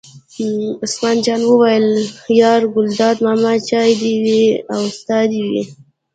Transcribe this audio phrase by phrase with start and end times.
[0.83, 1.87] عثمان جان وویل:
[2.41, 4.43] یار ګلداد ماما چای دې وي
[4.75, 5.63] او ستا دې وي.